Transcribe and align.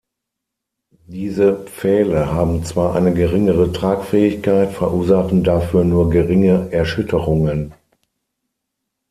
Diese 1.05 1.63
Pfähle 1.67 2.33
haben 2.33 2.63
zwar 2.65 2.95
eine 2.95 3.13
geringere 3.13 3.71
Tragfähigkeit, 3.71 4.71
verursachen 4.71 5.43
dafür 5.43 5.83
nur 5.83 6.09
geringe 6.09 6.69
Erschütterungen. 6.71 7.75